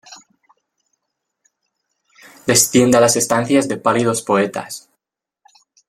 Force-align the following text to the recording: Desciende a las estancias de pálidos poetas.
Desciende 2.47 2.97
a 2.97 3.01
las 3.01 3.17
estancias 3.17 3.67
de 3.67 3.77
pálidos 3.77 4.23
poetas. 4.23 4.89